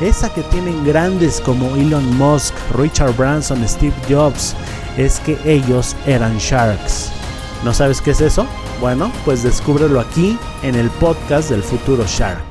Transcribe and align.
esa 0.00 0.32
que 0.32 0.42
tienen 0.44 0.84
grandes 0.84 1.40
como 1.40 1.76
Elon 1.76 2.16
Musk, 2.16 2.54
Richard 2.74 3.14
Branson, 3.16 3.66
Steve 3.68 3.94
Jobs, 4.08 4.56
es 4.96 5.20
que 5.20 5.38
ellos 5.44 5.94
eran 6.06 6.38
sharks. 6.38 7.12
¿No 7.64 7.74
sabes 7.74 8.00
qué 8.00 8.12
es 8.12 8.20
eso? 8.22 8.46
Bueno, 8.80 9.12
pues 9.26 9.42
descúbrelo 9.42 10.00
aquí 10.00 10.38
en 10.62 10.74
el 10.74 10.88
podcast 10.90 11.50
del 11.50 11.62
futuro 11.62 12.04
Shark. 12.06 12.42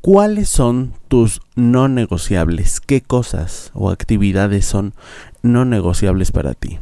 ¿Cuáles 0.00 0.48
son 0.48 0.94
tus 1.08 1.42
no 1.54 1.88
negociables? 1.88 2.80
¿Qué 2.80 3.02
cosas 3.02 3.70
o 3.74 3.90
actividades 3.90 4.64
son 4.64 4.94
no 5.42 5.66
negociables 5.66 6.32
para 6.32 6.54
ti? 6.54 6.78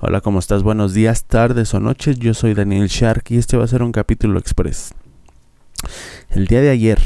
Hola, 0.00 0.20
¿cómo 0.20 0.40
estás? 0.40 0.64
Buenos 0.64 0.92
días, 0.92 1.24
tardes 1.24 1.72
o 1.74 1.80
noches. 1.80 2.18
Yo 2.18 2.34
soy 2.34 2.54
Daniel 2.54 2.88
Shark 2.88 3.26
y 3.28 3.36
este 3.36 3.56
va 3.56 3.64
a 3.64 3.68
ser 3.68 3.84
un 3.84 3.92
capítulo 3.92 4.40
express. 4.40 4.92
El 6.30 6.46
día 6.46 6.60
de 6.60 6.70
ayer 6.70 7.00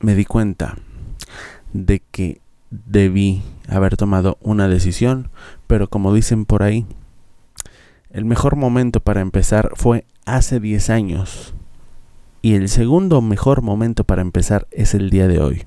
me 0.00 0.14
di 0.14 0.24
cuenta 0.24 0.76
de 1.72 2.02
que 2.10 2.40
debí 2.70 3.42
haber 3.68 3.96
tomado 3.96 4.38
una 4.40 4.68
decisión, 4.68 5.30
pero 5.66 5.88
como 5.88 6.14
dicen 6.14 6.44
por 6.44 6.62
ahí, 6.62 6.86
el 8.10 8.24
mejor 8.24 8.56
momento 8.56 9.00
para 9.00 9.20
empezar 9.20 9.72
fue 9.74 10.04
hace 10.24 10.60
10 10.60 10.90
años 10.90 11.54
y 12.46 12.54
el 12.54 12.68
segundo 12.68 13.20
mejor 13.22 13.60
momento 13.62 14.04
para 14.04 14.22
empezar 14.22 14.68
es 14.70 14.94
el 14.94 15.10
día 15.10 15.26
de 15.26 15.40
hoy. 15.40 15.64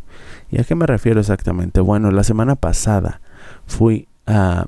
¿Y 0.50 0.62
a 0.62 0.64
qué 0.64 0.76
me 0.76 0.86
refiero 0.86 1.20
exactamente? 1.20 1.82
Bueno, 1.82 2.10
la 2.12 2.24
semana 2.24 2.56
pasada 2.56 3.22
fui 3.66 4.08
a 4.26 4.66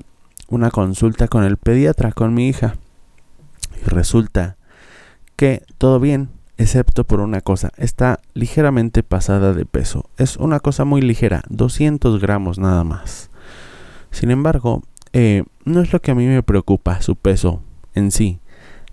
una 0.48 0.70
consulta 0.70 1.28
con 1.28 1.44
el 1.44 1.56
pediatra, 1.56 2.12
con 2.12 2.34
mi 2.34 2.48
hija, 2.48 2.76
y 3.80 3.88
resulta 3.88 4.56
que 5.36 5.64
todo 5.78 6.00
bien, 6.00 6.28
excepto 6.58 7.04
por 7.04 7.20
una 7.20 7.40
cosa, 7.40 7.72
está 7.76 8.20
ligeramente 8.34 9.02
pasada 9.02 9.52
de 9.52 9.66
peso. 9.66 10.08
Es 10.16 10.36
una 10.36 10.60
cosa 10.60 10.84
muy 10.84 11.02
ligera, 11.02 11.42
200 11.48 12.20
gramos 12.20 12.58
nada 12.58 12.84
más. 12.84 13.30
Sin 14.10 14.30
embargo, 14.30 14.82
eh, 15.12 15.44
no 15.64 15.80
es 15.80 15.92
lo 15.92 16.00
que 16.00 16.10
a 16.10 16.14
mí 16.14 16.26
me 16.26 16.42
preocupa 16.42 17.00
su 17.02 17.16
peso 17.16 17.62
en 17.94 18.10
sí, 18.10 18.40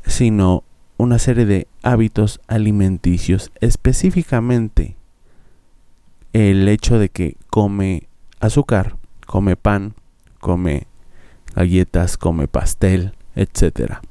sino 0.05 0.63
una 0.97 1.19
serie 1.19 1.45
de 1.45 1.67
hábitos 1.83 2.41
alimenticios, 2.47 3.51
específicamente 3.61 4.97
el 6.33 6.67
hecho 6.67 6.99
de 6.99 7.09
que 7.09 7.37
come 7.49 8.07
azúcar, 8.39 8.97
come 9.25 9.55
pan, 9.55 9.95
come 10.39 10.87
galletas, 11.55 12.17
come 12.17 12.47
pastel, 12.47 13.13
etcétera. 13.35 14.01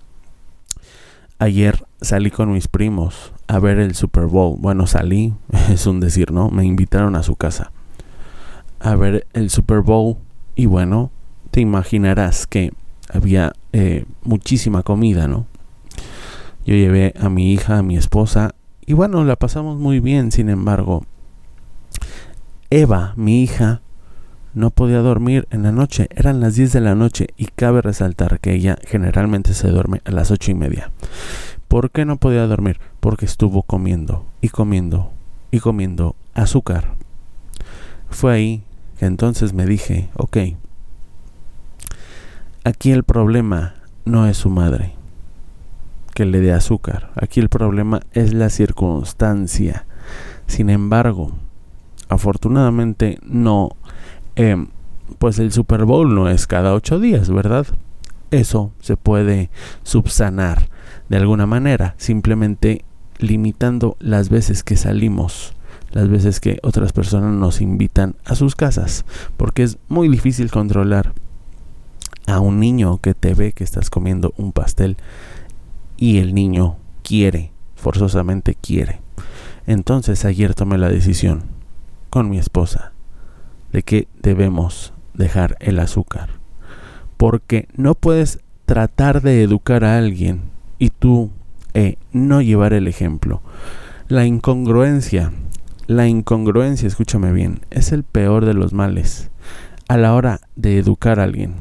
Ayer 1.38 1.84
salí 2.00 2.30
con 2.30 2.52
mis 2.52 2.68
primos 2.68 3.32
a 3.48 3.58
ver 3.58 3.78
el 3.78 3.94
Super 3.94 4.26
Bowl. 4.26 4.56
Bueno, 4.58 4.86
salí, 4.86 5.34
es 5.70 5.86
un 5.86 6.00
decir, 6.00 6.30
¿no? 6.30 6.50
Me 6.50 6.64
invitaron 6.64 7.16
a 7.16 7.22
su 7.22 7.34
casa 7.36 7.72
a 8.80 8.94
ver 8.94 9.26
el 9.32 9.50
Super 9.50 9.80
Bowl 9.80 10.16
y 10.54 10.66
bueno, 10.66 11.10
te 11.50 11.60
imaginarás 11.60 12.46
que 12.46 12.72
había 13.12 13.52
eh, 13.72 14.04
muchísima 14.22 14.82
comida, 14.82 15.28
¿no? 15.28 15.46
Yo 16.64 16.74
llevé 16.74 17.14
a 17.18 17.28
mi 17.28 17.52
hija, 17.52 17.78
a 17.78 17.82
mi 17.82 17.96
esposa 17.96 18.54
y 18.86 18.92
bueno, 18.92 19.24
la 19.24 19.36
pasamos 19.36 19.78
muy 19.78 20.00
bien, 20.00 20.32
sin 20.32 20.48
embargo, 20.48 21.04
Eva, 22.70 23.14
mi 23.16 23.42
hija, 23.42 23.80
no 24.54 24.70
podía 24.70 24.98
dormir 24.98 25.46
en 25.50 25.62
la 25.62 25.72
noche. 25.72 26.08
Eran 26.10 26.40
las 26.40 26.54
10 26.54 26.72
de 26.72 26.80
la 26.80 26.94
noche 26.94 27.28
y 27.36 27.46
cabe 27.46 27.80
resaltar 27.80 28.40
que 28.40 28.54
ella 28.54 28.78
generalmente 28.86 29.54
se 29.54 29.68
duerme 29.68 30.00
a 30.04 30.10
las 30.10 30.30
ocho 30.30 30.50
y 30.50 30.54
media. 30.54 30.90
¿Por 31.68 31.90
qué 31.90 32.04
no 32.04 32.16
podía 32.16 32.46
dormir? 32.46 32.80
Porque 33.00 33.26
estuvo 33.26 33.62
comiendo 33.62 34.24
y 34.40 34.48
comiendo 34.48 35.12
y 35.50 35.60
comiendo 35.60 36.16
azúcar. 36.34 36.94
Fue 38.10 38.32
ahí 38.32 38.62
que 38.98 39.06
entonces 39.06 39.52
me 39.52 39.66
dije, 39.66 40.08
ok, 40.16 40.38
aquí 42.64 42.90
el 42.90 43.04
problema 43.04 43.74
no 44.04 44.26
es 44.26 44.38
su 44.38 44.50
madre 44.50 44.94
que 46.14 46.24
le 46.24 46.40
dé 46.40 46.52
azúcar. 46.52 47.12
Aquí 47.14 47.38
el 47.40 47.48
problema 47.48 48.00
es 48.12 48.32
la 48.32 48.48
circunstancia. 48.48 49.86
Sin 50.46 50.70
embargo, 50.70 51.32
afortunadamente 52.08 53.18
no 53.22 53.76
Em, 54.38 54.68
pues 55.18 55.40
el 55.40 55.50
Super 55.50 55.84
Bowl 55.84 56.14
no 56.14 56.28
es 56.28 56.46
cada 56.46 56.72
ocho 56.72 57.00
días, 57.00 57.28
¿verdad? 57.28 57.66
Eso 58.30 58.70
se 58.78 58.96
puede 58.96 59.50
subsanar 59.82 60.68
de 61.08 61.16
alguna 61.16 61.46
manera, 61.46 61.94
simplemente 61.98 62.84
limitando 63.18 63.96
las 64.00 64.28
veces 64.28 64.62
que 64.62 64.76
salimos, 64.76 65.54
las 65.90 66.08
veces 66.08 66.40
que 66.40 66.58
otras 66.62 66.92
personas 66.92 67.32
nos 67.32 67.60
invitan 67.60 68.16
a 68.24 68.34
sus 68.34 68.54
casas, 68.54 69.04
porque 69.36 69.62
es 69.62 69.78
muy 69.88 70.08
difícil 70.08 70.50
controlar 70.50 71.14
a 72.26 72.40
un 72.40 72.60
niño 72.60 72.98
que 72.98 73.14
te 73.14 73.34
ve 73.34 73.52
que 73.52 73.64
estás 73.64 73.90
comiendo 73.90 74.34
un 74.36 74.52
pastel 74.52 74.96
y 75.96 76.18
el 76.18 76.34
niño 76.34 76.76
quiere, 77.02 77.52
forzosamente 77.74 78.54
quiere. 78.54 79.00
Entonces 79.66 80.24
ayer 80.24 80.54
tomé 80.54 80.78
la 80.78 80.88
decisión 80.88 81.44
con 82.10 82.28
mi 82.30 82.38
esposa 82.38 82.92
de 83.72 83.82
que 83.82 84.08
debemos 84.22 84.92
dejar 85.14 85.56
el 85.60 85.78
azúcar. 85.78 86.30
Porque 87.16 87.68
no 87.74 87.94
puedes 87.94 88.40
tratar 88.66 89.22
de 89.22 89.42
educar 89.42 89.84
a 89.84 89.98
alguien 89.98 90.42
y 90.78 90.90
tú 90.90 91.30
eh, 91.74 91.96
no 92.12 92.40
llevar 92.42 92.72
el 92.72 92.86
ejemplo. 92.88 93.42
La 94.08 94.26
incongruencia, 94.26 95.32
la 95.86 96.06
incongruencia, 96.06 96.86
escúchame 96.86 97.32
bien, 97.32 97.60
es 97.70 97.92
el 97.92 98.04
peor 98.04 98.44
de 98.44 98.54
los 98.54 98.72
males. 98.72 99.30
A 99.88 99.96
la 99.96 100.14
hora 100.14 100.40
de 100.56 100.78
educar 100.78 101.20
a 101.20 101.24
alguien, 101.24 101.54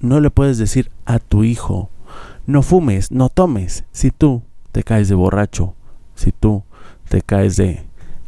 no 0.00 0.20
le 0.20 0.30
puedes 0.30 0.58
decir 0.58 0.90
a 1.04 1.18
tu 1.18 1.44
hijo, 1.44 1.90
no 2.46 2.62
fumes, 2.62 3.10
no 3.10 3.28
tomes, 3.28 3.84
si 3.92 4.10
tú 4.10 4.42
te 4.72 4.82
caes 4.82 5.08
de 5.08 5.14
borracho, 5.14 5.74
si 6.14 6.32
tú 6.32 6.62
te 7.08 7.22
caes 7.22 7.56
de 7.56 7.82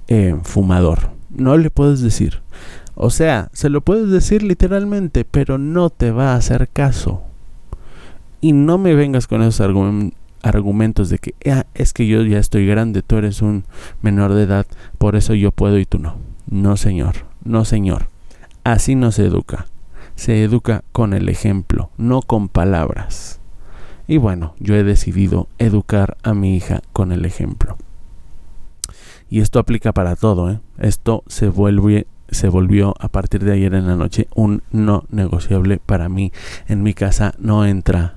eh, 0.09 0.39
fumador. 0.43 1.11
No 1.31 1.57
le 1.57 1.71
puedes 1.71 2.01
decir. 2.01 2.41
O 2.95 3.11
sea, 3.11 3.49
se 3.53 3.69
lo 3.69 3.81
puedes 3.83 4.11
decir 4.11 4.43
literalmente, 4.43 5.25
pero 5.25 5.59
no 5.59 5.91
te 5.91 6.11
va 6.11 6.33
a 6.33 6.37
hacer 6.37 6.69
caso. 6.69 7.23
Y 8.41 8.53
no 8.53 8.79
me 8.79 8.95
vengas 8.95 9.27
con 9.27 9.43
esos 9.43 9.61
argumentos 10.43 11.09
de 11.11 11.19
que 11.19 11.35
ah, 11.51 11.67
es 11.75 11.93
que 11.93 12.07
yo 12.07 12.23
ya 12.23 12.39
estoy 12.39 12.67
grande, 12.67 13.03
tú 13.03 13.17
eres 13.17 13.43
un 13.43 13.65
menor 14.01 14.35
de 14.35 14.45
edad, 14.45 14.67
por 14.99 15.17
eso 15.17 15.35
yo 15.35 15.51
puedo 15.51 15.79
y 15.79 15.87
tú 15.87 15.99
no. 15.99 16.17
No, 16.51 16.77
señor, 16.77 17.27
no, 17.45 17.65
señor. 17.65 18.09
Así 18.65 18.95
no 18.95 19.13
se 19.13 19.27
educa. 19.27 19.67
Se 20.15 20.43
educa 20.43 20.83
con 20.93 21.15
el 21.15 21.29
ejemplo, 21.29 21.91
no 21.97 22.23
con 22.23 22.49
palabras. 22.49 23.41
Y 24.07 24.17
bueno, 24.17 24.55
yo 24.59 24.75
he 24.75 24.85
decidido 24.85 25.49
educar 25.59 26.17
a 26.23 26.33
mi 26.33 26.57
hija 26.57 26.83
con 26.93 27.13
el 27.13 27.25
ejemplo. 27.25 27.77
Y 29.31 29.41
esto 29.41 29.59
aplica 29.59 29.93
para 29.93 30.17
todo, 30.17 30.51
¿eh? 30.51 30.61
Esto 30.79 31.23
se 31.27 31.49
volvió 31.49 32.95
a 32.99 33.09
partir 33.09 33.45
de 33.45 33.53
ayer 33.53 33.75
en 33.75 33.87
la 33.87 33.97
noche 33.97 34.27
un 34.35 34.63
no 34.71 35.05
negociable 35.11 35.79
para 35.85 36.09
mí. 36.09 36.33
En 36.67 36.83
mi 36.83 36.95
casa 36.95 37.35
no 37.39 37.67
entra 37.67 38.15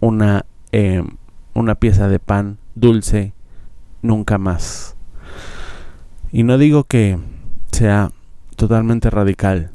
una, 0.00 0.46
em, 0.72 1.16
una 1.54 1.74
pieza 1.74 2.08
de 2.08 2.18
pan 2.18 2.58
dulce 2.74 3.32
nunca 4.02 4.38
más. 4.38 4.96
Y 6.32 6.42
no 6.42 6.58
digo 6.58 6.84
que 6.84 7.18
sea 7.72 8.12
totalmente 8.56 9.10
radical. 9.10 9.70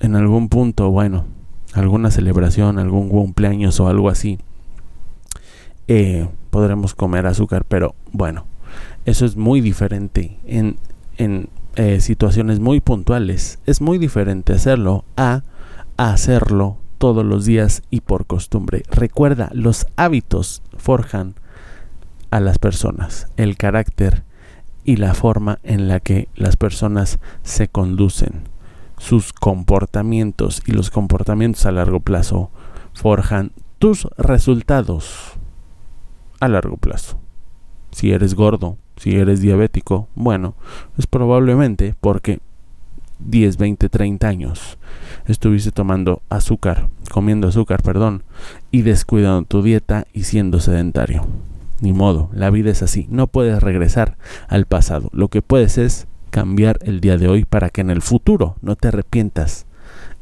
En 0.00 0.16
algún 0.16 0.48
punto, 0.48 0.90
bueno, 0.90 1.24
alguna 1.74 2.10
celebración, 2.10 2.78
algún 2.78 3.08
cumpleaños 3.08 3.78
o 3.80 3.88
algo 3.88 4.08
así, 4.08 4.38
eh, 5.86 6.28
podremos 6.50 6.94
comer 6.94 7.26
azúcar, 7.26 7.64
pero 7.64 7.94
bueno, 8.12 8.46
eso 9.04 9.24
es 9.24 9.36
muy 9.36 9.60
diferente 9.60 10.38
en, 10.46 10.76
en 11.16 11.48
eh, 11.76 12.00
situaciones 12.00 12.60
muy 12.60 12.80
puntuales. 12.80 13.58
Es 13.66 13.80
muy 13.80 13.98
diferente 13.98 14.52
hacerlo 14.52 15.04
a 15.16 15.42
hacerlo 15.96 16.78
todos 16.98 17.24
los 17.24 17.44
días 17.44 17.82
y 17.90 18.00
por 18.00 18.26
costumbre. 18.26 18.82
Recuerda, 18.90 19.50
los 19.54 19.86
hábitos 19.96 20.62
forjan 20.76 21.34
a 22.30 22.40
las 22.40 22.58
personas, 22.58 23.28
el 23.36 23.56
carácter 23.56 24.24
y 24.84 24.96
la 24.96 25.14
forma 25.14 25.58
en 25.62 25.88
la 25.88 26.00
que 26.00 26.28
las 26.34 26.56
personas 26.56 27.18
se 27.42 27.68
conducen. 27.68 28.42
Sus 28.98 29.32
comportamientos 29.32 30.62
y 30.66 30.72
los 30.72 30.90
comportamientos 30.90 31.66
a 31.66 31.72
largo 31.72 32.00
plazo 32.00 32.50
forjan 32.94 33.52
tus 33.78 34.08
resultados 34.16 35.32
a 36.40 36.48
largo 36.48 36.76
plazo. 36.76 37.18
Si 37.92 38.12
eres 38.12 38.34
gordo, 38.34 38.76
si 38.96 39.16
eres 39.16 39.40
diabético, 39.40 40.08
bueno, 40.14 40.54
es 40.98 41.06
probablemente 41.06 41.94
porque 42.00 42.40
10, 43.20 43.56
20, 43.56 43.88
30 43.88 44.28
años 44.28 44.78
estuviste 45.26 45.70
tomando 45.70 46.22
azúcar, 46.28 46.88
comiendo 47.10 47.48
azúcar, 47.48 47.82
perdón, 47.82 48.22
y 48.70 48.82
descuidando 48.82 49.44
tu 49.44 49.62
dieta 49.62 50.06
y 50.12 50.24
siendo 50.24 50.60
sedentario. 50.60 51.26
Ni 51.80 51.92
modo, 51.92 52.30
la 52.32 52.50
vida 52.50 52.70
es 52.70 52.82
así, 52.82 53.06
no 53.10 53.26
puedes 53.26 53.62
regresar 53.62 54.16
al 54.48 54.66
pasado. 54.66 55.10
Lo 55.12 55.28
que 55.28 55.42
puedes 55.42 55.78
es 55.78 56.06
cambiar 56.30 56.78
el 56.82 57.00
día 57.00 57.16
de 57.16 57.28
hoy 57.28 57.44
para 57.44 57.70
que 57.70 57.80
en 57.80 57.90
el 57.90 58.02
futuro 58.02 58.56
no 58.62 58.74
te 58.76 58.88
arrepientas 58.88 59.66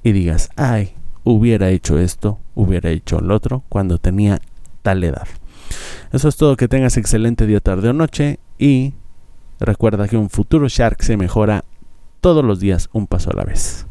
y 0.02 0.12
digas, 0.12 0.50
ay, 0.56 0.94
hubiera 1.24 1.70
hecho 1.70 1.98
esto, 1.98 2.38
hubiera 2.54 2.90
hecho 2.90 3.20
lo 3.20 3.34
otro 3.34 3.64
cuando 3.68 3.98
tenía 3.98 4.40
tal 4.82 5.02
edad. 5.02 5.26
Eso 6.12 6.28
es 6.28 6.36
todo, 6.36 6.56
que 6.56 6.68
tengas 6.68 6.96
excelente 6.96 7.46
día, 7.46 7.60
tarde 7.60 7.88
o 7.88 7.92
noche 7.92 8.38
y 8.58 8.94
recuerda 9.58 10.08
que 10.08 10.16
un 10.16 10.30
futuro 10.30 10.68
Shark 10.68 11.02
se 11.02 11.16
mejora 11.16 11.64
todos 12.26 12.44
los 12.44 12.58
días 12.58 12.88
un 12.92 13.06
paso 13.06 13.30
a 13.30 13.36
la 13.36 13.44
vez. 13.44 13.85